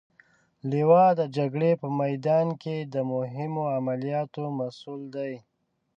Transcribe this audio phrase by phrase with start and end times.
[0.71, 5.33] لوا د جګړې په میدان کې د مهمو عملیاتو مسئول دی.